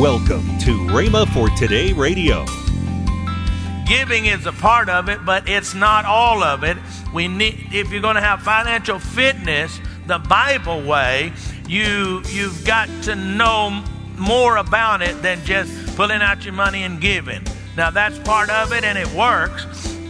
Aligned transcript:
Welcome 0.00 0.58
to 0.60 0.78
Rhema 0.86 1.28
for 1.34 1.50
Today 1.58 1.92
Radio. 1.92 2.46
Giving 3.86 4.24
is 4.24 4.46
a 4.46 4.52
part 4.52 4.88
of 4.88 5.10
it, 5.10 5.26
but 5.26 5.46
it's 5.46 5.74
not 5.74 6.06
all 6.06 6.42
of 6.42 6.64
it. 6.64 6.78
We 7.12 7.28
need 7.28 7.66
if 7.70 7.92
you're 7.92 8.00
going 8.00 8.14
to 8.14 8.22
have 8.22 8.40
financial 8.40 8.98
fitness 8.98 9.78
the 10.06 10.18
Bible 10.18 10.80
way, 10.80 11.34
you 11.68 12.22
you've 12.30 12.64
got 12.64 12.88
to 13.02 13.14
know 13.14 13.84
more 14.16 14.56
about 14.56 15.02
it 15.02 15.20
than 15.20 15.44
just 15.44 15.94
pulling 15.96 16.22
out 16.22 16.46
your 16.46 16.54
money 16.54 16.84
and 16.84 16.98
giving. 16.98 17.42
Now 17.76 17.90
that's 17.90 18.18
part 18.20 18.48
of 18.48 18.72
it 18.72 18.84
and 18.84 18.96
it 18.96 19.12
works. 19.12 19.66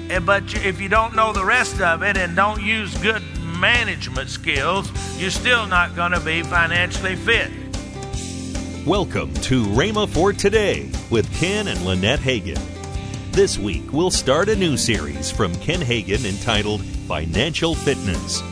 Eh, 0.09 0.21
but 0.21 0.55
if 0.65 0.81
you 0.81 0.89
don't 0.89 1.17
know 1.17 1.33
the 1.33 1.45
rest 1.45 1.81
of 1.81 2.05
it 2.05 2.17
and 2.17 2.37
don't 2.37 2.63
use 2.63 2.97
good 2.99 3.25
management 3.59 4.31
skills, 4.31 4.93
you're 5.19 5.31
still 5.31 5.67
not 5.67 5.97
going 5.97 6.13
to 6.13 6.21
be 6.21 6.45
financially 6.45 7.17
fit. 7.17 7.51
Welcome 8.87 9.35
to 9.43 9.67
Rhema 9.67 10.09
for 10.09 10.33
Today 10.33 10.91
with 11.11 11.31
Ken 11.35 11.69
and 11.69 11.85
Lynette 11.85 12.19
Hagin. 12.19 12.59
This 13.31 13.59
week, 13.59 13.93
we'll 13.93 14.11
start 14.11 14.49
a 14.49 14.57
new 14.57 14.79
series 14.79 15.31
from 15.31 15.55
Ken 15.57 15.81
Hagin 15.81 16.25
entitled 16.25 16.83
Financial 17.07 17.75
Fitness. 17.75 18.43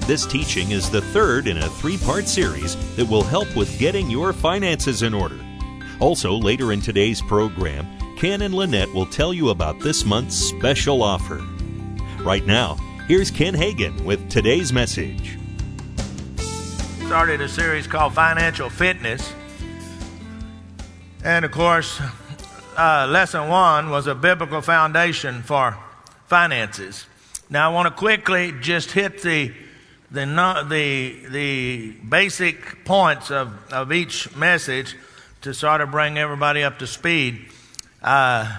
This 0.00 0.26
teaching 0.26 0.72
is 0.72 0.90
the 0.90 1.00
third 1.00 1.46
in 1.46 1.56
a 1.56 1.70
three 1.70 1.96
part 1.96 2.28
series 2.28 2.76
that 2.96 3.08
will 3.08 3.22
help 3.22 3.56
with 3.56 3.78
getting 3.78 4.10
your 4.10 4.34
finances 4.34 5.00
in 5.00 5.14
order. 5.14 5.40
Also, 6.00 6.32
later 6.34 6.74
in 6.74 6.82
today's 6.82 7.22
program, 7.22 7.86
Ken 8.18 8.42
and 8.42 8.54
Lynette 8.54 8.92
will 8.92 9.06
tell 9.06 9.32
you 9.32 9.48
about 9.48 9.80
this 9.80 10.04
month's 10.04 10.36
special 10.36 11.02
offer. 11.02 11.42
Right 12.20 12.44
now, 12.44 12.74
here's 13.06 13.30
Ken 13.30 13.54
Hagin 13.54 14.04
with 14.04 14.28
today's 14.28 14.70
message. 14.70 15.38
Started 17.06 17.40
a 17.40 17.48
series 17.48 17.86
called 17.86 18.12
Financial 18.12 18.68
Fitness 18.68 19.32
and 21.24 21.44
of 21.44 21.50
course, 21.50 22.00
uh, 22.76 23.06
lesson 23.10 23.48
one 23.48 23.90
was 23.90 24.06
a 24.06 24.14
biblical 24.14 24.60
foundation 24.60 25.42
for 25.42 25.76
finances. 26.26 27.06
Now, 27.50 27.70
I 27.70 27.74
want 27.74 27.88
to 27.88 27.94
quickly 27.94 28.52
just 28.60 28.92
hit 28.92 29.22
the 29.22 29.52
the 30.10 30.24
the 30.68 31.26
the 31.28 31.90
basic 32.08 32.84
points 32.84 33.30
of, 33.30 33.52
of 33.72 33.92
each 33.92 34.34
message 34.36 34.96
to 35.42 35.52
sort 35.52 35.80
of 35.80 35.90
bring 35.90 36.18
everybody 36.18 36.62
up 36.62 36.78
to 36.78 36.86
speed. 36.86 37.46
Uh, 38.02 38.56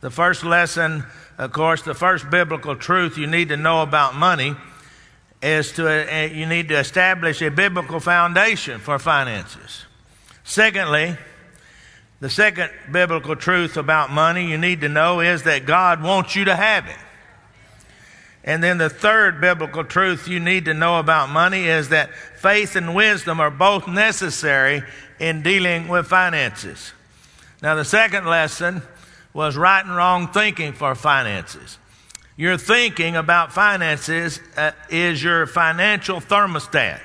the 0.00 0.10
first 0.10 0.44
lesson, 0.44 1.04
of 1.38 1.52
course, 1.52 1.82
the 1.82 1.94
first 1.94 2.30
biblical 2.30 2.74
truth 2.74 3.18
you 3.18 3.26
need 3.26 3.48
to 3.48 3.56
know 3.56 3.82
about 3.82 4.14
money 4.14 4.56
is 5.42 5.72
to 5.72 5.86
uh, 5.88 6.26
you 6.26 6.46
need 6.46 6.68
to 6.68 6.78
establish 6.78 7.42
a 7.42 7.50
biblical 7.50 8.00
foundation 8.00 8.80
for 8.80 8.98
finances. 8.98 9.84
Secondly, 10.44 11.16
the 12.22 12.30
second 12.30 12.70
biblical 12.92 13.34
truth 13.34 13.76
about 13.76 14.12
money 14.12 14.48
you 14.48 14.56
need 14.56 14.82
to 14.82 14.88
know 14.88 15.18
is 15.18 15.42
that 15.42 15.66
God 15.66 16.00
wants 16.00 16.36
you 16.36 16.44
to 16.44 16.54
have 16.54 16.86
it. 16.86 16.96
And 18.44 18.62
then 18.62 18.78
the 18.78 18.88
third 18.88 19.40
biblical 19.40 19.82
truth 19.82 20.28
you 20.28 20.38
need 20.38 20.66
to 20.66 20.74
know 20.74 21.00
about 21.00 21.30
money 21.30 21.64
is 21.64 21.88
that 21.88 22.14
faith 22.14 22.76
and 22.76 22.94
wisdom 22.94 23.40
are 23.40 23.50
both 23.50 23.88
necessary 23.88 24.84
in 25.18 25.42
dealing 25.42 25.88
with 25.88 26.06
finances. 26.06 26.92
Now, 27.60 27.74
the 27.74 27.84
second 27.84 28.24
lesson 28.26 28.82
was 29.34 29.56
right 29.56 29.84
and 29.84 29.96
wrong 29.96 30.28
thinking 30.28 30.74
for 30.74 30.94
finances. 30.94 31.76
Your 32.36 32.56
thinking 32.56 33.16
about 33.16 33.52
finances 33.52 34.38
uh, 34.56 34.70
is 34.88 35.20
your 35.20 35.46
financial 35.46 36.20
thermostat. 36.20 37.00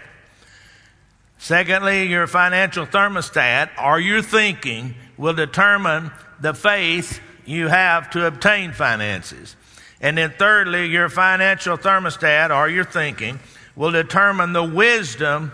Secondly, 1.39 2.03
your 2.05 2.27
financial 2.27 2.85
thermostat 2.85 3.69
or 3.83 3.99
your 3.99 4.21
thinking 4.21 4.93
will 5.17 5.33
determine 5.33 6.11
the 6.39 6.53
faith 6.53 7.19
you 7.45 7.67
have 7.67 8.09
to 8.11 8.25
obtain 8.27 8.71
finances. 8.71 9.55
And 9.99 10.17
then, 10.17 10.33
thirdly, 10.37 10.87
your 10.87 11.09
financial 11.09 11.77
thermostat 11.77 12.55
or 12.55 12.69
your 12.69 12.83
thinking 12.83 13.39
will 13.75 13.91
determine 13.91 14.53
the 14.53 14.63
wisdom 14.63 15.51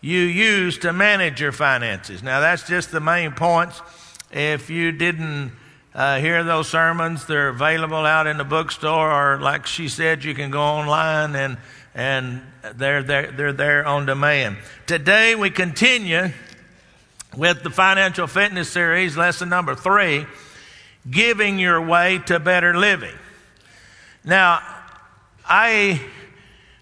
you 0.00 0.20
use 0.20 0.78
to 0.78 0.92
manage 0.92 1.40
your 1.40 1.52
finances. 1.52 2.22
Now, 2.22 2.40
that's 2.40 2.66
just 2.66 2.90
the 2.90 3.00
main 3.00 3.32
points. 3.32 3.80
If 4.30 4.68
you 4.68 4.92
didn't 4.92 5.52
uh, 5.94 6.18
hear 6.18 6.44
those 6.44 6.68
sermons, 6.68 7.26
they're 7.26 7.48
available 7.48 8.04
out 8.04 8.26
in 8.26 8.36
the 8.36 8.44
bookstore, 8.44 9.10
or 9.10 9.40
like 9.40 9.66
she 9.66 9.88
said, 9.88 10.22
you 10.22 10.34
can 10.34 10.50
go 10.50 10.60
online 10.60 11.34
and 11.34 11.58
and 11.94 12.42
they're 12.76 13.02
there, 13.02 13.32
they're 13.32 13.52
there 13.52 13.84
on 13.84 14.06
demand. 14.06 14.58
Today 14.86 15.34
we 15.34 15.50
continue 15.50 16.30
with 17.36 17.62
the 17.62 17.70
Financial 17.70 18.26
Fitness 18.26 18.70
Series, 18.70 19.16
lesson 19.16 19.48
number 19.48 19.74
three 19.74 20.26
Giving 21.10 21.58
Your 21.58 21.80
Way 21.80 22.18
to 22.26 22.38
Better 22.40 22.76
Living. 22.76 23.14
Now, 24.24 24.60
I, 25.46 26.00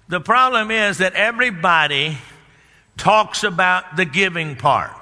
the 0.08 0.20
problem 0.20 0.70
is 0.70 0.98
that 0.98 1.14
everybody 1.14 2.18
talks 2.96 3.44
about 3.44 3.96
the 3.96 4.04
giving 4.04 4.56
part. 4.56 4.92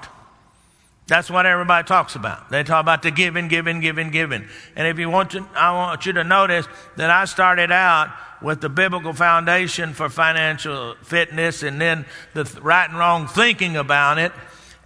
That's 1.07 1.29
what 1.29 1.45
everybody 1.45 1.87
talks 1.87 2.15
about. 2.15 2.49
They 2.49 2.63
talk 2.63 2.81
about 2.81 3.03
the 3.03 3.11
giving, 3.11 3.47
giving, 3.47 3.79
giving, 3.79 4.09
giving. 4.09 4.47
And 4.75 4.87
if 4.87 4.97
you 4.97 5.09
want 5.09 5.31
to, 5.31 5.45
I 5.55 5.71
want 5.71 6.05
you 6.05 6.13
to 6.13 6.23
notice 6.23 6.67
that 6.97 7.11
I 7.11 7.25
started 7.25 7.71
out 7.71 8.11
with 8.41 8.59
the 8.61 8.69
biblical 8.69 9.13
foundation 9.13 9.93
for 9.93 10.09
financial 10.09 10.95
fitness 11.03 11.63
and 11.63 11.79
then 11.79 12.05
the 12.33 12.43
right 12.61 12.89
and 12.89 12.97
wrong 12.97 13.27
thinking 13.27 13.77
about 13.77 14.17
it. 14.17 14.31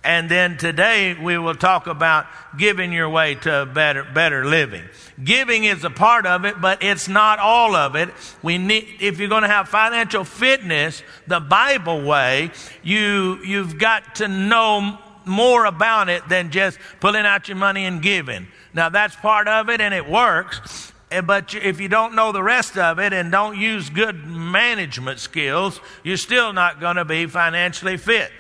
And 0.03 0.29
then 0.29 0.57
today 0.57 1.13
we 1.13 1.37
will 1.37 1.55
talk 1.55 1.87
about 1.87 2.25
giving 2.57 2.93
your 2.93 3.09
way 3.09 3.35
to 3.35 3.69
better, 3.73 4.03
better 4.03 4.45
living. 4.45 4.83
Giving 5.21 5.65
is 5.65 5.83
a 5.83 5.89
part 5.89 6.25
of 6.25 6.45
it, 6.45 6.61
but 6.61 6.81
it's 6.81 7.09
not 7.09 7.39
all 7.39 7.75
of 7.75 7.95
it. 7.95 8.09
We 8.41 8.57
need, 8.57 8.87
if 9.01 9.19
you're 9.19 9.27
going 9.27 9.43
to 9.43 9.49
have 9.49 9.67
financial 9.67 10.23
fitness 10.23 11.03
the 11.27 11.41
Bible 11.41 12.01
way, 12.01 12.51
you, 12.81 13.43
you've 13.43 13.77
got 13.77 14.15
to 14.15 14.29
know 14.29 14.97
more 15.25 15.65
about 15.65 16.07
it 16.07 16.27
than 16.29 16.49
just 16.49 16.79
pulling 17.01 17.25
out 17.25 17.49
your 17.49 17.57
money 17.57 17.85
and 17.85 18.01
giving. 18.01 18.47
Now 18.73 18.89
that's 18.89 19.15
part 19.17 19.47
of 19.49 19.69
it 19.69 19.81
and 19.81 19.93
it 19.93 20.07
works. 20.07 20.93
Eh, 21.11 21.21
but 21.21 21.53
if 21.55 21.81
you 21.81 21.89
don't 21.89 22.15
know 22.15 22.31
the 22.31 22.43
rest 22.43 22.77
of 22.77 22.99
it 22.99 23.13
and 23.13 23.31
don't 23.31 23.57
use 23.57 23.89
good 23.89 24.25
management 24.25 25.19
skills, 25.19 25.81
you're 26.03 26.17
still 26.17 26.53
not 26.53 26.79
going 26.79 26.95
to 26.95 27.05
be 27.05 27.25
financially 27.25 27.97
fit. 27.97 28.31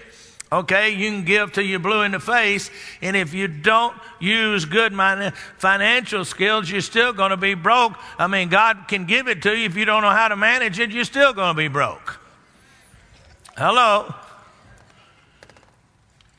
Okay, 0.51 0.89
you 0.89 1.11
can 1.11 1.25
give 1.25 1.51
till 1.51 1.63
you're 1.63 1.77
blue 1.77 2.01
in 2.01 2.11
the 2.11 2.19
face, 2.19 2.71
and 3.03 3.15
if 3.15 3.35
you 3.35 3.47
don't 3.47 3.95
use 4.19 4.65
good 4.65 4.93
financial 5.57 6.25
skills, 6.25 6.71
you're 6.71 6.81
still 6.81 7.13
going 7.13 7.29
to 7.29 7.37
be 7.37 7.53
broke. 7.53 7.93
I 8.17 8.25
mean, 8.25 8.49
God 8.49 8.87
can 8.87 9.05
give 9.05 9.27
it 9.27 9.43
to 9.43 9.55
you. 9.55 9.65
If 9.65 9.77
you 9.77 9.85
don't 9.85 10.01
know 10.01 10.09
how 10.09 10.27
to 10.27 10.35
manage 10.35 10.79
it, 10.79 10.89
you're 10.89 11.03
still 11.03 11.33
going 11.33 11.53
to 11.53 11.57
be 11.57 11.67
broke. 11.67 12.19
Hello? 13.55 14.11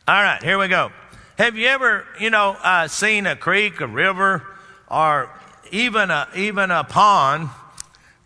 All 0.09 0.23
right, 0.23 0.43
here 0.43 0.59
we 0.59 0.67
go. 0.67 0.91
Have 1.39 1.57
you 1.57 1.69
ever, 1.69 2.05
you 2.19 2.31
know, 2.31 2.57
uh, 2.63 2.89
seen 2.89 3.27
a 3.27 3.37
creek, 3.37 3.81
a 3.81 3.87
river, 3.87 4.45
or 4.91 5.31
even 5.71 6.11
a, 6.11 6.27
even 6.35 6.73
a 6.73 6.83
pond 6.83 7.49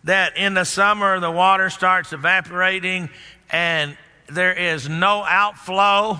that 0.04 0.36
in 0.38 0.54
the 0.54 0.64
summer 0.64 1.20
the 1.20 1.30
water 1.30 1.68
starts 1.68 2.12
evaporating 2.14 3.10
and 3.50 3.98
there 4.28 4.52
is 4.52 4.88
no 4.88 5.24
outflow, 5.24 6.18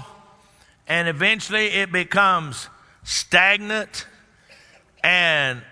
and 0.87 1.09
eventually 1.09 1.67
it 1.67 1.91
becomes 1.91 2.69
stagnant 3.03 4.07
and 5.03 5.63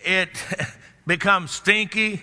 it 0.00 0.30
becomes 1.06 1.50
stinky, 1.50 2.22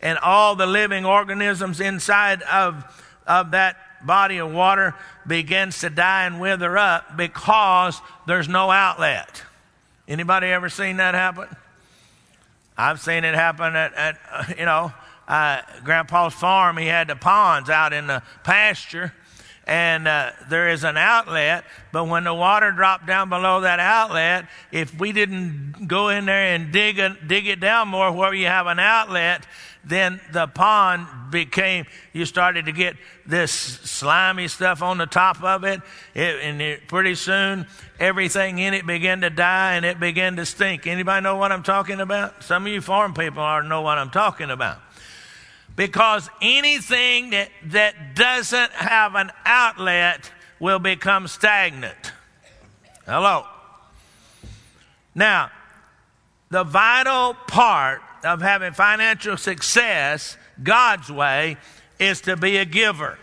and 0.00 0.18
all 0.18 0.56
the 0.56 0.66
living 0.66 1.04
organisms 1.04 1.80
inside 1.80 2.42
of, 2.42 2.84
of 3.26 3.52
that 3.52 3.76
body 4.04 4.38
of 4.38 4.52
water 4.52 4.94
begins 5.26 5.78
to 5.80 5.90
die 5.90 6.24
and 6.24 6.40
wither 6.40 6.76
up 6.76 7.16
because 7.16 8.00
there's 8.26 8.48
no 8.48 8.70
outlet. 8.70 9.42
Anybody 10.08 10.48
ever 10.48 10.68
seen 10.68 10.96
that 10.96 11.14
happen? 11.14 11.48
I've 12.76 13.00
seen 13.00 13.24
it 13.24 13.34
happen 13.34 13.76
at, 13.76 13.94
at 13.94 14.58
you 14.58 14.64
know, 14.64 14.92
Grandpa's 15.82 16.34
farm, 16.34 16.76
he 16.76 16.86
had 16.86 17.08
the 17.08 17.16
ponds 17.16 17.70
out 17.70 17.94
in 17.94 18.06
the 18.06 18.22
pasture, 18.44 19.14
and 19.66 20.06
uh, 20.06 20.32
there 20.50 20.68
is 20.68 20.84
an 20.84 20.98
outlet. 20.98 21.64
But 21.90 22.04
when 22.04 22.24
the 22.24 22.34
water 22.34 22.70
dropped 22.70 23.06
down 23.06 23.30
below 23.30 23.62
that 23.62 23.80
outlet, 23.80 24.46
if 24.72 24.98
we 24.98 25.12
didn't 25.12 25.86
go 25.88 26.10
in 26.10 26.26
there 26.26 26.54
and 26.54 26.70
dig 26.70 26.98
it, 26.98 27.28
dig 27.28 27.46
it 27.46 27.60
down 27.60 27.88
more 27.88 28.12
where 28.12 28.34
you 28.34 28.46
have 28.46 28.66
an 28.66 28.78
outlet, 28.78 29.46
then 29.84 30.20
the 30.32 30.46
pond 30.46 31.06
became, 31.30 31.86
you 32.12 32.26
started 32.26 32.66
to 32.66 32.72
get 32.72 32.96
this 33.24 33.52
slimy 33.52 34.48
stuff 34.48 34.82
on 34.82 34.98
the 34.98 35.06
top 35.06 35.42
of 35.42 35.64
it, 35.64 35.80
it 36.14 36.40
and 36.42 36.60
it, 36.60 36.88
pretty 36.88 37.14
soon 37.14 37.66
everything 37.98 38.58
in 38.58 38.74
it 38.74 38.86
began 38.86 39.22
to 39.22 39.30
die 39.30 39.76
and 39.76 39.86
it 39.86 39.98
began 39.98 40.36
to 40.36 40.44
stink. 40.44 40.86
Anybody 40.86 41.22
know 41.24 41.36
what 41.36 41.52
I'm 41.52 41.62
talking 41.62 42.00
about? 42.00 42.44
Some 42.44 42.66
of 42.66 42.72
you 42.72 42.82
farm 42.82 43.14
people 43.14 43.42
already 43.42 43.68
know 43.68 43.80
what 43.80 43.96
I'm 43.96 44.10
talking 44.10 44.50
about. 44.50 44.78
Because 45.74 46.28
anything 46.40 47.30
that, 47.30 47.48
that 47.66 48.14
doesn't 48.14 48.72
have 48.72 49.14
an 49.14 49.30
outlet 49.44 50.30
will 50.60 50.78
become 50.78 51.26
stagnant. 51.28 52.12
Hello. 53.06 53.46
Now, 55.14 55.50
the 56.50 56.64
vital 56.64 57.34
part 57.46 58.02
of 58.24 58.42
having 58.42 58.72
financial 58.72 59.36
success 59.36 60.36
God's 60.62 61.10
way 61.10 61.56
is 61.98 62.20
to 62.22 62.36
be 62.36 62.58
a 62.58 62.64
giver. 62.64 63.18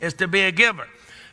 Is 0.00 0.14
to 0.14 0.28
be 0.28 0.42
a 0.42 0.52
giver. 0.52 0.88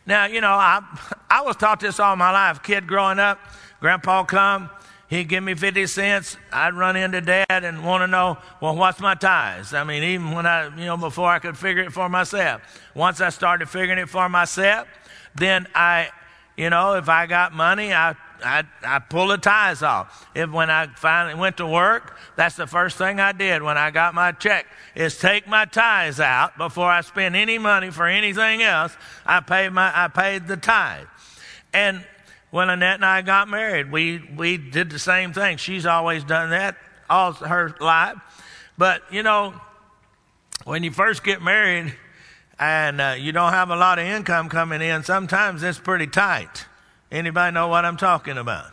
Now, 0.06 0.26
you 0.26 0.42
know, 0.42 0.52
I, 0.52 0.82
I 1.30 1.42
was 1.42 1.56
taught 1.56 1.80
this 1.80 2.00
all 2.00 2.16
my 2.16 2.32
life. 2.32 2.64
Kid 2.64 2.88
growing 2.88 3.20
up, 3.20 3.40
grandpa 3.80 4.24
come, 4.24 4.70
he'd 5.12 5.25
give 5.25 5.44
me 5.44 5.54
50 5.54 5.86
cents. 5.86 6.38
I'd 6.52 6.74
run 6.74 6.96
into 6.96 7.22
dad 7.22 7.46
and 7.50 7.86
want 7.86 8.02
to 8.02 8.08
know, 8.08 8.40
well, 8.60 8.75
what's 8.75 9.00
my 9.00 9.13
tithes? 9.13 9.75
I 9.75 9.84
mean, 9.84 10.02
even 10.02 10.31
when 10.31 10.48
I, 10.48 10.75
you 10.75 10.86
know, 10.86 10.98
before 10.98 11.30
I 11.30 11.38
could 11.38 11.58
figure 11.58 11.84
it 11.84 11.92
for 11.92 12.10
myself. 12.10 12.63
Once 12.96 13.22
I 13.22 13.30
started 13.30 13.69
figuring 13.69 14.00
it 14.00 14.10
for 14.10 14.28
myself, 14.28 14.88
then 15.36 15.68
I, 15.75 16.10
you 16.58 16.72
know, 16.72 16.96
if 16.96 17.10
I 17.10 17.28
got 17.28 17.54
money, 17.54 17.94
I 17.94 18.16
I, 18.44 18.63
I 18.84 18.98
pull 18.98 19.28
the 19.28 19.38
ties 19.38 19.84
off. 19.84 20.28
If 20.34 20.50
when 20.50 20.72
I 20.72 20.88
finally 20.88 21.36
went 21.36 21.58
to 21.58 21.68
work, 21.68 22.18
that's 22.36 22.56
the 22.56 22.66
first 22.66 22.98
thing 22.98 23.19
I 23.19 23.34
did 23.34 23.62
when 23.62 23.78
I 23.78 23.92
got 23.92 24.16
my 24.16 24.31
check 24.31 24.66
is 24.96 25.18
take 25.19 25.48
my 25.48 25.66
ties 25.66 26.19
out 26.19 26.58
before 26.58 26.90
I 26.90 27.02
spend 27.02 27.36
any 27.36 27.60
money 27.60 27.92
for 27.92 28.08
anything 28.08 28.63
else. 28.63 28.98
I 29.28 29.42
paid 29.42 29.69
my 29.69 29.92
I 29.94 30.08
paid 30.08 30.48
the 30.48 30.58
tithe. 30.58 31.06
And 31.72 32.04
when 32.51 32.68
Lynette 32.68 32.95
and 32.95 33.06
I 33.06 33.21
got 33.21 33.48
married, 33.48 33.92
we 33.92 34.21
we 34.36 34.57
did 34.57 34.89
the 34.89 35.00
same 35.00 35.33
thing. 35.33 35.57
She's 35.57 35.86
always 35.86 36.24
done 36.24 36.51
that 36.51 36.77
all 37.09 37.33
her 37.33 37.75
life. 37.80 38.18
But 38.77 39.01
you 39.12 39.24
know, 39.24 39.53
when 40.65 40.83
you 40.83 40.92
first 40.92 41.24
get 41.24 41.42
married 41.42 41.94
and 42.59 43.01
uh, 43.01 43.15
you 43.18 43.31
don't 43.31 43.53
have 43.53 43.69
a 43.69 43.75
lot 43.75 44.00
of 44.00 44.06
income 44.06 44.50
coming 44.50 44.81
in, 44.81 45.03
sometimes 45.03 45.63
it's 45.63 45.80
pretty 45.80 46.07
tight. 46.07 46.65
Anybody 47.12 47.53
know 47.53 47.68
what 47.68 47.86
I'm 47.86 47.98
talking 47.98 48.38
about? 48.38 48.71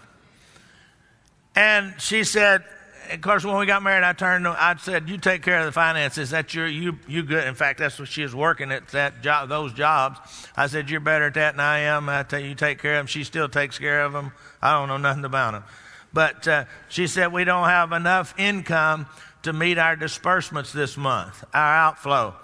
And 1.56 1.94
she 1.98 2.22
said, 2.22 2.64
of 3.10 3.20
course, 3.20 3.44
when 3.44 3.56
we 3.56 3.66
got 3.66 3.82
married, 3.82 4.04
I 4.04 4.12
turned. 4.12 4.46
I 4.46 4.76
said, 4.76 5.08
"You 5.08 5.18
take 5.18 5.42
care 5.42 5.58
of 5.60 5.66
the 5.66 5.72
finances. 5.72 6.30
That's 6.30 6.54
your 6.54 6.66
you 6.66 6.98
you 7.06 7.22
good." 7.22 7.46
In 7.46 7.54
fact, 7.54 7.78
that's 7.78 7.98
what 7.98 8.08
she 8.08 8.22
was 8.22 8.34
working 8.34 8.72
at 8.72 8.88
that 8.88 9.22
job, 9.22 9.48
those 9.48 9.72
jobs. 9.72 10.18
I 10.56 10.66
said, 10.66 10.90
"You're 10.90 11.00
better 11.00 11.26
at 11.26 11.34
that 11.34 11.52
than 11.52 11.60
I 11.60 11.80
am." 11.80 12.08
I 12.08 12.22
tell 12.22 12.40
you, 12.40 12.50
you 12.50 12.54
take 12.54 12.80
care 12.80 12.94
of 12.94 13.00
them. 13.00 13.06
She 13.06 13.24
still 13.24 13.48
takes 13.48 13.78
care 13.78 14.02
of 14.02 14.12
them. 14.12 14.32
I 14.62 14.72
don't 14.72 14.88
know 14.88 14.96
nothing 14.96 15.24
about 15.24 15.52
them, 15.52 15.64
but 16.12 16.46
uh, 16.48 16.64
she 16.88 17.06
said 17.06 17.32
we 17.32 17.44
don't 17.44 17.68
have 17.68 17.92
enough 17.92 18.34
income 18.38 19.06
to 19.42 19.52
meet 19.52 19.78
our 19.78 19.96
disbursements 19.96 20.72
this 20.72 20.96
month, 20.96 21.44
our 21.54 21.74
outflow, 21.74 22.34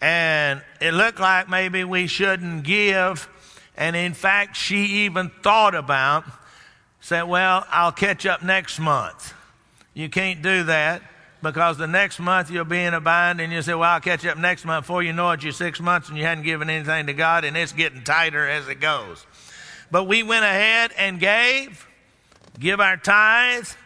and 0.00 0.62
it 0.80 0.92
looked 0.92 1.20
like 1.20 1.48
maybe 1.48 1.84
we 1.84 2.06
shouldn't 2.06 2.64
give 2.64 3.28
and 3.76 3.96
in 3.96 4.14
fact, 4.14 4.56
she 4.56 5.04
even 5.04 5.30
thought 5.42 5.74
about, 5.74 6.24
said, 7.00 7.22
Well, 7.22 7.66
I'll 7.70 7.92
catch 7.92 8.26
up 8.26 8.42
next 8.42 8.78
month. 8.78 9.34
You 9.94 10.08
can't 10.08 10.42
do 10.42 10.64
that 10.64 11.02
because 11.40 11.78
the 11.78 11.86
next 11.86 12.18
month 12.18 12.50
you'll 12.50 12.64
be 12.64 12.82
in 12.82 12.94
a 12.94 13.00
bind 13.00 13.40
and 13.40 13.52
you 13.52 13.62
say, 13.62 13.74
Well, 13.74 13.88
I'll 13.88 14.00
catch 14.00 14.26
up 14.26 14.36
next 14.36 14.64
month. 14.64 14.86
Before 14.86 15.02
you 15.02 15.12
know 15.12 15.30
it, 15.30 15.42
you're 15.44 15.52
six 15.52 15.80
months 15.80 16.08
and 16.08 16.18
you 16.18 16.24
hadn't 16.24 16.42
given 16.44 16.68
anything 16.68 17.06
to 17.06 17.12
God 17.12 17.44
and 17.44 17.56
it's 17.56 17.72
getting 17.72 18.02
tighter 18.02 18.48
as 18.48 18.68
it 18.68 18.80
goes. 18.80 19.24
But 19.90 20.04
we 20.04 20.24
went 20.24 20.44
ahead 20.44 20.90
and 20.98 21.20
gave, 21.20 21.86
give 22.58 22.80
our 22.80 22.96
tithes, 22.96 23.76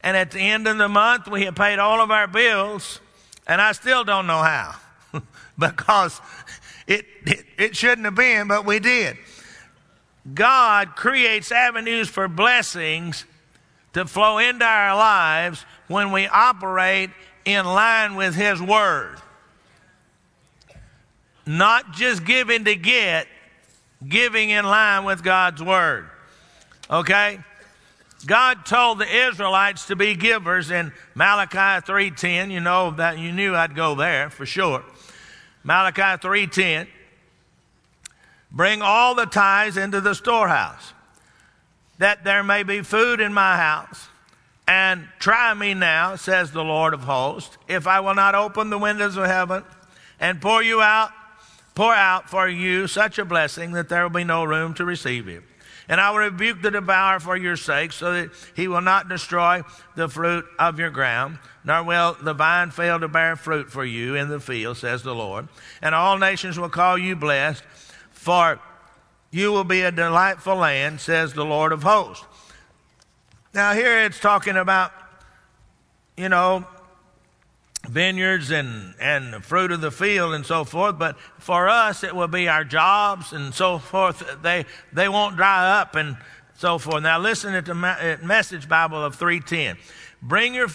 and 0.00 0.16
at 0.16 0.32
the 0.32 0.40
end 0.40 0.66
of 0.66 0.78
the 0.78 0.88
month 0.88 1.28
we 1.28 1.44
had 1.44 1.54
paid 1.54 1.78
all 1.78 2.00
of 2.00 2.10
our 2.10 2.26
bills, 2.26 3.00
and 3.46 3.60
I 3.60 3.72
still 3.72 4.02
don't 4.02 4.26
know 4.26 4.42
how 4.42 4.74
because 5.58 6.20
it, 6.88 7.06
it, 7.24 7.44
it 7.56 7.76
shouldn't 7.76 8.04
have 8.06 8.16
been, 8.16 8.48
but 8.48 8.66
we 8.66 8.80
did. 8.80 9.16
God 10.32 10.96
creates 10.96 11.52
avenues 11.52 12.08
for 12.08 12.26
blessings 12.26 13.24
to 13.94 14.04
flow 14.04 14.38
into 14.38 14.64
our 14.64 14.96
lives 14.96 15.64
when 15.88 16.12
we 16.12 16.26
operate 16.26 17.10
in 17.44 17.64
line 17.64 18.14
with 18.16 18.34
His 18.34 18.60
Word. 18.60 19.16
Not 21.46 21.92
just 21.92 22.24
giving 22.24 22.64
to 22.64 22.74
get, 22.74 23.26
giving 24.06 24.50
in 24.50 24.64
line 24.64 25.04
with 25.04 25.22
God's 25.22 25.62
Word. 25.62 26.08
Okay? 26.90 27.38
God 28.26 28.64
told 28.64 28.98
the 28.98 29.28
Israelites 29.28 29.86
to 29.86 29.96
be 29.96 30.14
givers 30.14 30.70
in 30.70 30.92
Malachi 31.14 31.84
3:10. 31.84 32.50
You 32.50 32.60
know 32.60 32.92
that 32.92 33.18
you 33.18 33.32
knew 33.32 33.54
I'd 33.54 33.74
go 33.74 33.94
there 33.94 34.30
for 34.30 34.46
sure. 34.46 34.82
Malachi 35.62 36.18
3:10 36.20 36.88
Bring 38.50 38.82
all 38.82 39.14
the 39.14 39.26
tithes 39.26 39.76
into 39.76 40.00
the 40.00 40.14
storehouse, 40.14 40.93
that 41.98 42.24
there 42.24 42.42
may 42.42 42.62
be 42.62 42.82
food 42.82 43.20
in 43.20 43.32
my 43.32 43.56
house. 43.56 44.08
And 44.66 45.08
try 45.18 45.52
me 45.52 45.74
now, 45.74 46.16
says 46.16 46.50
the 46.50 46.64
Lord 46.64 46.94
of 46.94 47.00
hosts, 47.00 47.58
if 47.68 47.86
I 47.86 48.00
will 48.00 48.14
not 48.14 48.34
open 48.34 48.70
the 48.70 48.78
windows 48.78 49.16
of 49.16 49.26
heaven 49.26 49.62
and 50.18 50.40
pour 50.40 50.62
you 50.62 50.80
out, 50.80 51.10
pour 51.74 51.92
out 51.92 52.30
for 52.30 52.48
you 52.48 52.86
such 52.86 53.18
a 53.18 53.24
blessing 53.24 53.72
that 53.72 53.88
there 53.88 54.02
will 54.02 54.10
be 54.10 54.24
no 54.24 54.44
room 54.44 54.72
to 54.74 54.84
receive 54.84 55.28
it. 55.28 55.42
And 55.86 56.00
I 56.00 56.10
will 56.10 56.20
rebuke 56.20 56.62
the 56.62 56.70
devourer 56.70 57.20
for 57.20 57.36
your 57.36 57.58
sake, 57.58 57.92
so 57.92 58.14
that 58.14 58.30
he 58.56 58.68
will 58.68 58.80
not 58.80 59.10
destroy 59.10 59.60
the 59.96 60.08
fruit 60.08 60.46
of 60.58 60.78
your 60.78 60.88
ground, 60.88 61.38
nor 61.62 61.82
will 61.82 62.16
the 62.22 62.32
vine 62.32 62.70
fail 62.70 62.98
to 63.00 63.08
bear 63.08 63.36
fruit 63.36 63.70
for 63.70 63.84
you 63.84 64.14
in 64.14 64.30
the 64.30 64.40
field, 64.40 64.78
says 64.78 65.02
the 65.02 65.14
Lord. 65.14 65.46
And 65.82 65.94
all 65.94 66.16
nations 66.16 66.58
will 66.58 66.70
call 66.70 66.96
you 66.96 67.16
blessed, 67.16 67.64
for 68.12 68.60
you 69.34 69.50
will 69.50 69.64
be 69.64 69.80
a 69.80 69.90
delightful 69.90 70.54
land, 70.54 71.00
says 71.00 71.32
the 71.32 71.44
Lord 71.44 71.72
of 71.72 71.82
hosts. 71.82 72.24
Now, 73.52 73.72
here 73.72 74.04
it's 74.04 74.20
talking 74.20 74.56
about, 74.56 74.92
you 76.16 76.28
know, 76.28 76.64
vineyards 77.88 78.52
and, 78.52 78.94
and 79.00 79.44
fruit 79.44 79.72
of 79.72 79.80
the 79.80 79.90
field 79.90 80.34
and 80.34 80.46
so 80.46 80.62
forth, 80.62 81.00
but 81.00 81.18
for 81.40 81.68
us 81.68 82.04
it 82.04 82.14
will 82.14 82.28
be 82.28 82.48
our 82.48 82.62
jobs 82.62 83.32
and 83.32 83.52
so 83.52 83.78
forth. 83.78 84.24
They, 84.40 84.66
they 84.92 85.08
won't 85.08 85.34
dry 85.34 85.80
up 85.80 85.96
and 85.96 86.16
so 86.56 86.78
forth. 86.78 87.02
Now, 87.02 87.18
listen 87.18 87.54
to 87.54 87.60
the 87.60 87.74
uh, 87.76 88.24
message 88.24 88.68
Bible 88.68 89.04
of 89.04 89.16
310. 89.16 89.76
Bring 90.22 90.54
your, 90.54 90.68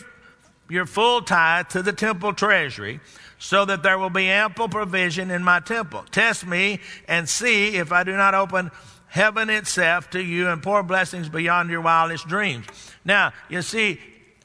your 0.69 0.85
full 0.85 1.21
tithe 1.21 1.69
to 1.69 1.81
the 1.81 1.93
temple 1.93 2.33
treasury 2.33 2.99
so 3.39 3.65
that 3.65 3.81
there 3.81 3.97
will 3.97 4.09
be 4.09 4.29
ample 4.29 4.67
provision 4.67 5.31
in 5.31 5.43
my 5.43 5.61
temple. 5.61 6.03
Test 6.11 6.45
me 6.45 6.79
and 7.07 7.27
see 7.27 7.77
if 7.77 7.91
I 7.91 8.03
do 8.03 8.15
not 8.15 8.35
open 8.35 8.69
heaven 9.07 9.49
itself 9.49 10.09
to 10.11 10.21
you 10.21 10.49
and 10.49 10.61
pour 10.61 10.83
blessings 10.83 11.29
beyond 11.29 11.69
your 11.69 11.81
wildest 11.81 12.27
dreams. 12.27 12.65
Now, 13.03 13.33
you 13.47 13.61
see, 13.61 13.99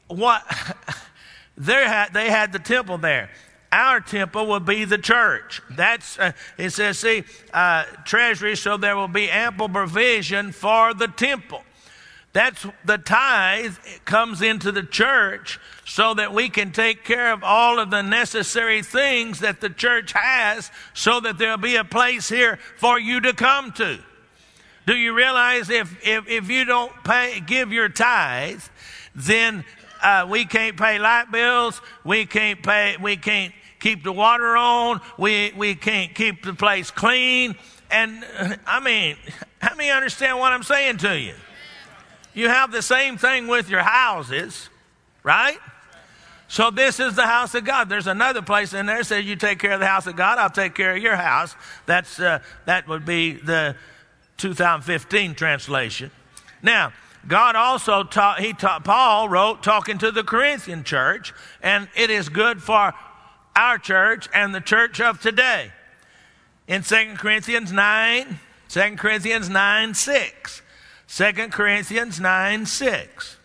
what 0.07 0.43
they 1.57 1.87
had, 1.87 2.15
they 2.15 2.31
had 2.31 2.53
the 2.53 2.59
temple 2.59 2.99
there. 2.99 3.31
Our 3.73 4.01
temple 4.01 4.47
will 4.47 4.61
be 4.61 4.85
the 4.85 4.99
church. 4.99 5.61
That's 5.69 6.17
uh, 6.17 6.31
it 6.57 6.71
says, 6.71 6.97
see, 7.01 7.25
uh, 7.53 7.83
treasury, 8.05 8.55
so 8.57 8.77
there 8.77 8.97
will 8.97 9.09
be 9.09 9.29
ample 9.29 9.69
provision 9.69 10.53
for 10.53 10.95
the 10.95 11.09
temple. 11.09 11.65
That's 12.35 12.67
the 12.85 12.99
tithe 12.99 13.77
comes 14.05 14.43
into 14.43 14.73
the 14.73 14.83
church 14.83 15.61
so 15.87 16.15
that 16.15 16.35
we 16.35 16.49
can 16.49 16.73
take 16.73 17.05
care 17.05 17.33
of 17.33 17.45
all 17.45 17.79
of 17.79 17.93
the 17.93 18.03
necessary 18.03 18.83
things 18.83 19.39
that 19.39 19.61
the 19.61 19.71
church 19.71 20.13
has 20.17 20.73
so 20.95 21.21
that 21.21 21.39
there'll 21.39 21.59
be 21.59 21.77
a 21.77 21.85
place 21.85 22.29
here 22.29 22.59
for 22.77 22.99
you 22.99 23.21
to 23.21 23.35
come 23.35 23.71
to. 23.75 24.01
Do 24.85 24.97
you 24.97 25.15
realize 25.15 25.71
if, 25.71 25.97
if, 26.05 26.29
if 26.29 26.51
you 26.51 26.65
don't 26.65 26.93
pay, 27.05 27.39
give 27.39 27.73
your 27.73 27.89
tithe, 27.89 28.63
then 29.15 29.65
uh, 30.03 30.27
we 30.29 30.45
can't 30.45 30.77
pay 30.77 30.99
light 30.99 31.31
bills, 31.31 31.81
we 32.03 32.27
can't 32.27 32.61
pay, 32.65 32.97
we 33.01 33.17
can't 33.17 33.55
keep 33.79 34.03
the 34.03 34.13
water 34.13 34.57
on, 34.57 35.01
we, 35.17 35.53
we 35.57 35.77
can't 35.77 36.13
keep 36.17 36.43
the 36.43 36.53
place 36.53 36.91
clean. 36.91 37.55
And 37.93 38.25
I 38.67 38.81
mean, 38.81 39.17
how 39.61 39.77
many 39.77 39.93
understand 39.93 40.41
what 40.41 40.53
I'm 40.53 40.65
saying 40.65 40.97
to 40.99 41.17
you? 41.17 41.35
You 42.35 42.49
have 42.49 42.73
the 42.73 42.83
same 42.83 43.17
thing 43.17 43.47
with 43.47 43.71
your 43.71 43.83
houses, 43.83 44.69
right? 45.23 45.59
So 46.49 46.71
this 46.71 47.01
is 47.01 47.15
the 47.15 47.27
house 47.27 47.55
of 47.55 47.65
God. 47.65 47.89
There's 47.89 48.07
another 48.07 48.43
place 48.43 48.75
in 48.75 48.87
there 48.87 49.03
says 49.03 49.25
you 49.25 49.37
take 49.37 49.59
care 49.59 49.73
of 49.73 49.81
the 49.81 49.87
house 49.87 50.07
of 50.07 50.17
God, 50.17 50.39
I'll 50.39 50.51
take 50.51 50.75
care 50.75 50.95
of 50.95 51.03
your 51.03 51.17
house. 51.17 51.57
That's 51.87 52.21
uh, 52.21 52.41
that 52.67 52.87
would 52.87 53.07
be 53.07 53.33
the 53.33 53.77
2015 54.37 55.35
translation. 55.35 56.11
Now, 56.63 56.93
God 57.27 57.57
also 57.57 58.05
taught, 58.05 58.41
he 58.41 58.53
taught, 58.53 58.85
Paul 58.85 59.29
wrote 59.29 59.63
talking 59.63 59.99
to 59.99 60.11
the 60.11 60.25
Corinthian 60.25 60.85
church, 60.85 61.33
and 61.63 61.89
it 61.97 62.11
is 62.11 62.29
good 62.29 62.63
for 62.63 62.93
our 63.57 63.79
church 63.79 64.29
and 64.35 64.55
the 64.55 64.61
church 64.61 65.01
of 65.01 65.21
today. 65.21 65.71
In 66.67 66.83
2 66.83 67.15
Corinthians 67.17 67.73
9, 67.73 68.39
2 68.69 68.97
Corinthians 68.97 69.49
9, 69.49 69.95
6. 69.95 70.63
2 71.09 71.33
Corinthians 71.51 72.21
9 72.21 72.67
6. 72.67 73.37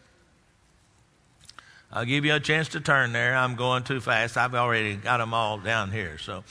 I'll 1.91 2.05
give 2.05 2.23
you 2.23 2.35
a 2.35 2.39
chance 2.39 2.69
to 2.69 2.79
turn 2.79 3.13
there. 3.13 3.35
I'm 3.35 3.55
going 3.55 3.83
too 3.83 3.99
fast. 3.99 4.37
I've 4.37 4.53
already 4.53 4.95
got 4.95 5.17
them 5.17 5.33
all 5.33 5.57
down 5.57 5.91
here. 5.91 6.19
So, 6.19 6.43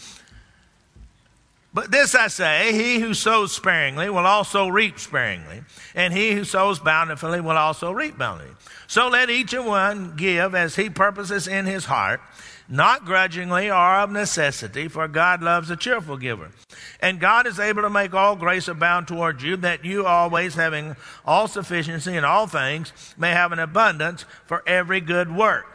But 1.72 1.92
this 1.92 2.14
I 2.16 2.26
say, 2.26 2.72
he 2.72 2.98
who 2.98 3.14
sows 3.14 3.52
sparingly 3.52 4.10
will 4.10 4.26
also 4.26 4.66
reap 4.66 4.98
sparingly, 4.98 5.62
and 5.94 6.12
he 6.12 6.32
who 6.32 6.42
sows 6.42 6.80
bountifully 6.80 7.40
will 7.40 7.56
also 7.56 7.92
reap 7.92 8.18
bountifully. 8.18 8.56
So 8.88 9.08
let 9.08 9.30
each 9.30 9.54
one 9.54 10.16
give 10.16 10.54
as 10.56 10.74
he 10.74 10.90
purposes 10.90 11.46
in 11.46 11.66
his 11.66 11.84
heart, 11.84 12.20
not 12.68 13.04
grudgingly 13.04 13.70
or 13.70 14.00
of 14.00 14.10
necessity, 14.10 14.88
for 14.88 15.08
God 15.08 15.42
loves 15.42 15.70
a 15.70 15.76
cheerful 15.76 16.16
giver. 16.16 16.50
And 17.00 17.20
God 17.20 17.46
is 17.46 17.58
able 17.58 17.82
to 17.82 17.90
make 17.90 18.14
all 18.14 18.36
grace 18.36 18.68
abound 18.68 19.08
towards 19.08 19.42
you, 19.42 19.56
that 19.58 19.84
you 19.84 20.04
always 20.06 20.54
having 20.54 20.96
all 21.24 21.48
sufficiency 21.48 22.16
in 22.16 22.24
all 22.24 22.46
things 22.46 22.92
may 23.16 23.30
have 23.30 23.52
an 23.52 23.58
abundance 23.58 24.24
for 24.46 24.62
every 24.66 25.00
good 25.00 25.34
work. 25.34 25.66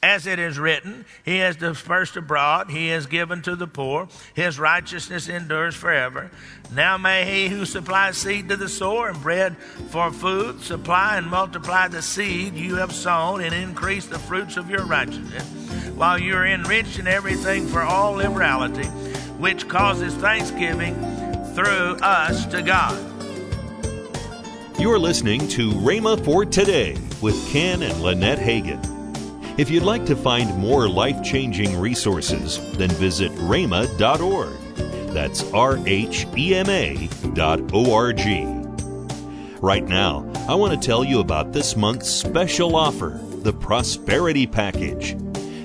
As 0.00 0.28
it 0.28 0.38
is 0.38 0.60
written, 0.60 1.04
He 1.24 1.38
has 1.38 1.56
dispersed 1.56 2.16
abroad, 2.16 2.70
He 2.70 2.88
has 2.88 3.06
given 3.06 3.42
to 3.42 3.56
the 3.56 3.66
poor, 3.66 4.06
His 4.34 4.58
righteousness 4.58 5.28
endures 5.28 5.74
forever. 5.74 6.30
Now 6.72 6.98
may 6.98 7.24
He 7.24 7.48
who 7.48 7.64
supplies 7.64 8.16
seed 8.16 8.48
to 8.48 8.56
the 8.56 8.68
sower 8.68 9.08
and 9.08 9.20
bread 9.20 9.56
for 9.90 10.12
food 10.12 10.62
supply 10.62 11.16
and 11.16 11.26
multiply 11.26 11.88
the 11.88 12.02
seed 12.02 12.54
you 12.54 12.76
have 12.76 12.92
sown 12.92 13.40
and 13.40 13.52
increase 13.52 14.06
the 14.06 14.20
fruits 14.20 14.56
of 14.56 14.70
your 14.70 14.84
righteousness, 14.84 15.67
while 15.98 16.18
you 16.18 16.34
are 16.36 16.46
enriched 16.46 17.00
in 17.00 17.08
everything 17.08 17.66
for 17.66 17.82
all 17.82 18.12
liberality, 18.12 18.86
which 19.38 19.66
causes 19.68 20.14
thanksgiving 20.14 20.94
through 21.54 21.96
us 22.00 22.46
to 22.46 22.62
God. 22.62 22.96
You're 24.78 25.00
listening 25.00 25.48
to 25.48 25.72
Rhema 25.72 26.24
for 26.24 26.44
Today 26.44 26.96
with 27.20 27.34
Ken 27.50 27.82
and 27.82 28.00
Lynette 28.00 28.38
Hagin. 28.38 28.80
If 29.58 29.70
you'd 29.70 29.82
like 29.82 30.06
to 30.06 30.14
find 30.14 30.56
more 30.56 30.88
life 30.88 31.20
changing 31.24 31.76
resources, 31.76 32.60
then 32.76 32.90
visit 32.90 33.32
rhema.org. 33.32 34.56
That's 35.12 35.52
R 35.52 35.80
H 35.84 36.28
E 36.36 36.54
M 36.54 36.70
A 36.70 37.08
dot 37.34 37.58
O 37.72 37.92
R 37.92 38.12
G. 38.12 38.44
Right 39.60 39.84
now, 39.84 40.30
I 40.48 40.54
want 40.54 40.80
to 40.80 40.86
tell 40.86 41.02
you 41.02 41.18
about 41.18 41.52
this 41.52 41.74
month's 41.74 42.08
special 42.08 42.76
offer 42.76 43.20
the 43.42 43.52
Prosperity 43.52 44.46
Package. 44.46 45.16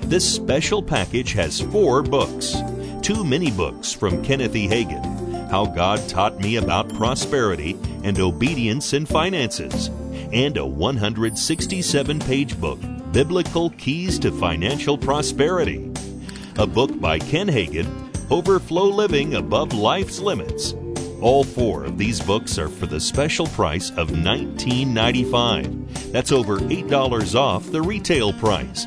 This 0.06 0.34
special 0.34 0.82
package 0.82 1.32
has 1.32 1.60
four 1.60 2.02
books 2.02 2.56
two 3.04 3.22
mini 3.22 3.50
books 3.50 3.92
from 3.92 4.24
Kenneth 4.24 4.56
E. 4.56 4.66
Hagin 4.66 5.50
How 5.50 5.66
God 5.66 6.08
Taught 6.08 6.40
Me 6.40 6.56
About 6.56 6.88
Prosperity 6.94 7.78
and 8.02 8.18
Obedience 8.18 8.94
in 8.94 9.04
Finances, 9.04 9.88
and 10.32 10.56
a 10.56 10.64
167 10.64 12.18
page 12.20 12.58
book 12.58 12.78
Biblical 13.12 13.68
Keys 13.70 14.18
to 14.20 14.32
Financial 14.32 14.96
Prosperity. 14.96 15.92
A 16.58 16.66
book 16.66 16.98
by 16.98 17.18
Ken 17.18 17.48
Hagin, 17.48 17.86
Overflow 18.30 18.86
Living 18.86 19.34
Above 19.34 19.74
Life's 19.74 20.18
Limits. 20.18 20.72
All 21.20 21.44
four 21.44 21.84
of 21.84 21.98
these 21.98 22.20
books 22.20 22.58
are 22.58 22.68
for 22.68 22.86
the 22.86 23.00
special 23.00 23.48
price 23.48 23.90
of 23.98 24.08
$19.95. 24.08 26.10
That's 26.10 26.32
over 26.32 26.58
$8 26.58 27.34
off 27.34 27.70
the 27.70 27.82
retail 27.82 28.32
price. 28.32 28.86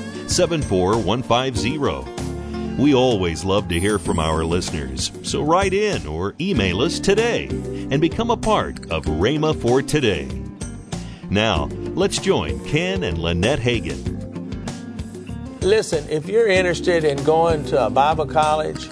74150. 0.31 2.77
We 2.77 2.95
always 2.95 3.43
love 3.43 3.67
to 3.67 3.79
hear 3.79 3.99
from 3.99 4.19
our 4.19 4.43
listeners, 4.43 5.11
so 5.23 5.43
write 5.43 5.73
in 5.73 6.07
or 6.07 6.35
email 6.39 6.81
us 6.81 6.99
today 6.99 7.47
and 7.47 8.01
become 8.01 8.31
a 8.31 8.37
part 8.37 8.91
of 8.91 9.05
Rhema 9.05 9.59
for 9.61 9.81
Today. 9.81 10.27
Now, 11.29 11.65
let's 11.95 12.17
join 12.17 12.63
Ken 12.65 13.03
and 13.03 13.17
Lynette 13.17 13.59
Hagin 13.59 14.11
Listen, 15.61 16.09
if 16.09 16.27
you're 16.27 16.47
interested 16.47 17.03
in 17.03 17.23
going 17.23 17.63
to 17.65 17.85
a 17.85 17.89
Bible 17.91 18.25
college, 18.25 18.87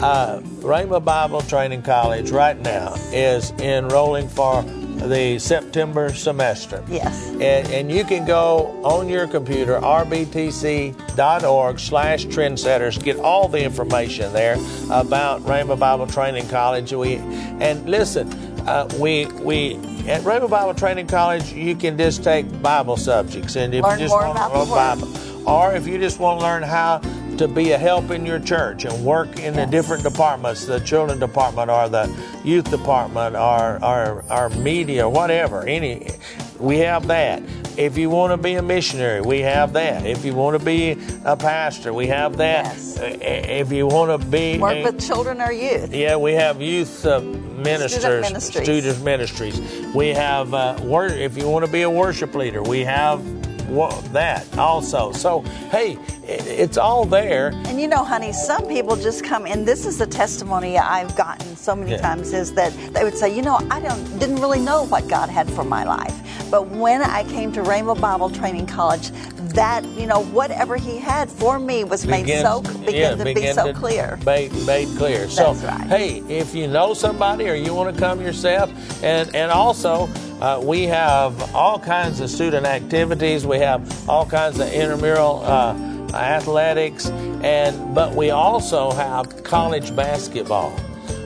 uh, 0.00 0.40
Rhema 0.60 1.04
Bible 1.04 1.42
Training 1.42 1.82
College 1.82 2.30
right 2.30 2.58
now 2.58 2.94
is 3.12 3.50
enrolling 3.60 4.26
for 4.26 4.62
the 4.98 5.38
September 5.38 6.12
semester. 6.12 6.84
Yes. 6.88 7.28
And, 7.30 7.68
and 7.68 7.92
you 7.92 8.04
can 8.04 8.24
go 8.24 8.80
on 8.84 9.08
your 9.08 9.26
computer, 9.26 9.78
rbtc.org 9.80 11.78
slash 11.80 12.26
trendsetters, 12.26 13.02
get 13.02 13.16
all 13.16 13.48
the 13.48 13.62
information 13.62 14.32
there 14.32 14.56
about 14.90 15.42
Rhema 15.42 15.78
Bible 15.78 16.06
Training 16.06 16.48
College. 16.48 16.92
We 16.92 17.16
And 17.16 17.88
listen, 17.88 18.32
uh, 18.68 18.88
we, 18.98 19.26
we 19.26 19.76
at 20.08 20.22
Rhema 20.22 20.48
Bible 20.48 20.74
Training 20.74 21.06
College, 21.06 21.52
you 21.52 21.74
can 21.76 21.96
just 21.98 22.24
take 22.24 22.62
Bible 22.62 22.96
subjects. 22.96 23.56
And 23.56 23.74
if 23.74 23.82
Learn 23.82 23.98
you 23.98 24.06
just 24.06 24.14
want 24.14 24.36
to 24.36 24.58
the 24.58 24.74
Bible, 24.74 25.48
or 25.48 25.74
if 25.74 25.86
you 25.86 25.98
just 25.98 26.18
want 26.18 26.40
to 26.40 26.46
learn 26.46 26.62
how 26.62 27.00
to 27.38 27.48
be 27.48 27.72
a 27.72 27.78
help 27.78 28.10
in 28.10 28.26
your 28.26 28.38
church 28.38 28.84
and 28.84 29.04
work 29.04 29.38
in 29.38 29.54
the 29.54 29.66
different 29.66 30.02
departments, 30.02 30.66
the 30.66 30.80
children 30.80 31.18
department 31.18 31.70
or 31.70 31.88
the 31.88 32.14
youth 32.44 32.70
department 32.70 33.36
or, 33.36 33.82
or, 33.84 34.24
or 34.30 34.48
media, 34.50 35.08
whatever, 35.08 35.64
any, 35.66 36.10
we 36.58 36.78
have 36.78 37.06
that. 37.06 37.42
If 37.76 37.96
you 37.96 38.10
want 38.10 38.32
to 38.32 38.36
be 38.36 38.54
a 38.54 38.62
missionary, 38.62 39.20
we 39.20 39.38
have 39.40 39.74
that. 39.74 40.04
If 40.04 40.24
you 40.24 40.34
want 40.34 40.58
to 40.58 40.64
be 40.64 40.96
a 41.24 41.36
pastor, 41.36 41.94
we 41.94 42.08
have 42.08 42.36
that. 42.38 42.64
Yes. 42.64 42.98
If 43.00 43.70
you 43.70 43.86
want 43.86 44.20
to 44.20 44.26
be 44.28 44.58
Work 44.58 44.78
a- 44.78 44.82
with 44.82 45.00
children 45.06 45.40
or 45.40 45.52
youth. 45.52 45.94
yeah, 45.94 46.16
we 46.16 46.32
have 46.32 46.60
youth 46.60 47.06
uh, 47.06 47.20
ministers, 47.20 48.20
ministries. 48.22 48.64
student 48.64 49.04
ministries. 49.04 49.60
We 49.94 50.08
have 50.08 50.52
uh, 50.54 50.76
wor- 50.82 51.06
if 51.06 51.36
you 51.38 51.48
want 51.48 51.64
to 51.66 51.70
be 51.70 51.82
a 51.82 51.90
worship 51.90 52.34
leader, 52.34 52.62
we 52.64 52.80
have 52.80 53.22
that 53.68 54.58
also. 54.58 55.12
So 55.12 55.40
hey, 55.70 55.98
it's 56.24 56.76
all 56.76 57.04
there. 57.04 57.52
And 57.66 57.80
you 57.80 57.88
know, 57.88 58.04
honey, 58.04 58.32
some 58.32 58.66
people 58.66 58.96
just 58.96 59.24
come, 59.24 59.46
in. 59.46 59.64
this 59.64 59.86
is 59.86 59.98
the 59.98 60.06
testimony 60.06 60.78
I've 60.78 61.14
gotten 61.16 61.56
so 61.56 61.74
many 61.74 61.92
Yeah. 61.92 62.00
times 62.00 62.32
is 62.32 62.52
that 62.54 62.72
they 62.92 63.04
would 63.04 63.16
say, 63.16 63.34
you 63.34 63.42
know, 63.42 63.60
I 63.70 63.80
don't 63.80 64.18
didn't 64.18 64.40
really 64.40 64.60
know 64.60 64.84
what 64.84 65.08
God 65.08 65.28
had 65.28 65.50
for 65.50 65.64
my 65.64 65.84
life, 65.84 66.14
but 66.50 66.68
when 66.68 67.02
I 67.02 67.24
came 67.24 67.52
to 67.52 67.62
Rhema 67.62 68.00
Bible 68.00 68.30
Training 68.30 68.66
College, 68.66 69.10
that 69.54 69.84
you 69.84 70.06
know, 70.06 70.24
whatever 70.24 70.76
He 70.76 70.98
had 70.98 71.30
for 71.30 71.58
me 71.58 71.84
was 71.84 72.06
made 72.06 72.26
so 72.28 72.60
began 72.62 73.18
yeah, 73.18 73.24
to 73.24 73.34
be 73.34 73.52
so 73.52 73.66
to 73.68 73.72
clear. 73.74 74.18
Made, 74.24 74.52
made 74.66 74.88
clear. 74.96 75.28
So 75.28 75.54
right. 75.54 75.86
hey, 75.86 76.18
if 76.28 76.54
you 76.54 76.68
know 76.68 76.94
somebody 76.94 77.48
or 77.48 77.54
you 77.54 77.74
want 77.74 77.94
to 77.94 78.00
come 78.00 78.20
yourself, 78.20 78.70
and 79.02 79.34
and 79.34 79.50
also. 79.50 80.08
Uh, 80.40 80.60
we 80.62 80.84
have 80.84 81.54
all 81.54 81.78
kinds 81.78 82.20
of 82.20 82.30
student 82.30 82.64
activities. 82.64 83.44
We 83.46 83.58
have 83.58 84.08
all 84.08 84.24
kinds 84.24 84.60
of 84.60 84.72
intramural 84.72 85.40
uh, 85.44 85.74
athletics, 86.14 87.08
and 87.42 87.94
but 87.94 88.14
we 88.14 88.30
also 88.30 88.92
have 88.92 89.42
college 89.42 89.94
basketball. 89.96 90.72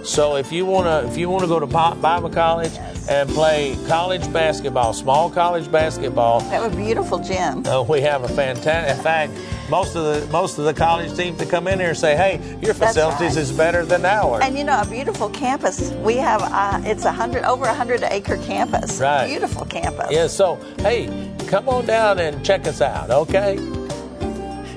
So 0.03 0.37
if 0.37 0.51
you 0.51 0.65
want 0.67 0.87
to, 0.87 1.11
if 1.11 1.19
you 1.19 1.29
want 1.29 1.43
to 1.43 1.49
go 1.49 1.61
to 1.61 1.67
Bi- 1.67 1.95
Bible 1.97 2.31
college 2.31 2.73
and 3.09 3.29
play 3.29 3.77
college 3.87 4.33
basketball, 4.33 4.95
small 4.95 5.29
college 5.29 5.71
basketball, 5.71 6.41
That 6.41 6.73
a 6.73 6.75
beautiful 6.75 7.19
gym. 7.19 7.67
uh, 7.67 7.83
we 7.83 8.01
have 8.01 8.25
a 8.25 8.29
fantastic. 8.29 8.97
In 8.97 9.03
fact, 9.03 9.33
most 9.73 9.97
of 9.97 10.05
the 10.05 10.31
most 10.31 10.59
of 10.59 10.67
the 10.67 10.75
college 10.75 11.17
teams 11.17 11.39
that 11.39 11.49
come 11.49 11.67
in 11.67 11.81
here 11.81 11.89
and 11.89 11.99
say, 11.99 12.15
"Hey, 12.15 12.39
your 12.61 12.75
facilities 12.75 13.21
right. 13.21 13.37
is 13.39 13.51
better 13.51 13.87
than 13.87 14.05
ours." 14.05 14.43
And 14.45 14.57
you 14.57 14.65
know, 14.65 14.79
a 14.79 14.85
beautiful 14.87 15.31
campus. 15.31 15.91
We 16.05 16.17
have 16.17 16.43
uh, 16.43 16.83
it's 16.85 17.07
a 17.07 17.11
hundred 17.11 17.45
over 17.45 17.65
a 17.65 17.75
hundred 17.75 18.03
acre 18.03 18.37
campus. 18.37 19.01
Right. 19.01 19.29
Beautiful 19.29 19.65
campus. 19.65 20.09
yeah. 20.11 20.27
So 20.27 20.57
hey, 20.81 21.09
come 21.49 21.71
on 21.71 21.87
down 21.87 22.19
and 22.19 22.45
check 22.45 22.67
us 22.67 22.83
out. 22.83 23.11
Okay. 23.11 23.57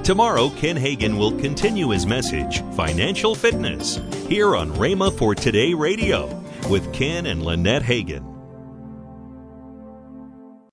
Tomorrow, 0.03 0.49
Ken 0.51 0.77
Hagin 0.77 1.17
will 1.17 1.37
continue 1.39 1.89
his 1.89 2.05
message, 2.05 2.61
Financial 2.75 3.35
Fitness, 3.35 3.99
here 4.27 4.55
on 4.55 4.71
Rhema 4.71 5.11
for 5.17 5.35
Today 5.35 5.73
Radio 5.73 6.27
with 6.69 6.93
Ken 6.93 7.25
and 7.25 7.43
Lynette 7.43 7.83
Hagin. 7.83 8.34